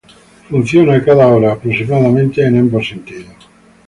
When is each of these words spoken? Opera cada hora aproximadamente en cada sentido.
Opera 0.59 0.99
cada 1.05 1.27
hora 1.27 1.53
aproximadamente 1.53 2.41
en 2.43 2.69
cada 2.71 2.83
sentido. 2.83 3.29